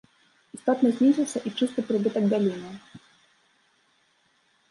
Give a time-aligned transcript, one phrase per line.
[0.55, 3.03] Істотна знізіўся і чысты прыбытак галіны.